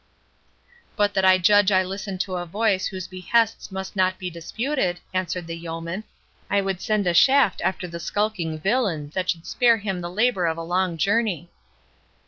[0.95, 4.99] "But that I judge I listen to a voice whose behests must not be disputed,"
[5.13, 6.05] answered the yeoman,
[6.49, 10.47] "I would send a shaft after the skulking villain that should spare him the labour
[10.47, 11.51] of a long journey."